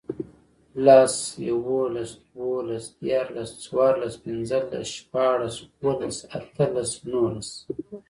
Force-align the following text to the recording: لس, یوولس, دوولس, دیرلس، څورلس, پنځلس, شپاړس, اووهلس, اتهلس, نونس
لس, 0.85 1.15
یوولس, 1.47 2.11
دوولس, 2.33 2.85
دیرلس، 3.01 3.51
څورلس, 3.63 4.13
پنځلس, 4.23 4.87
شپاړس, 4.95 5.55
اووهلس, 5.63 6.17
اتهلس, 6.37 6.91
نونس 7.11 7.49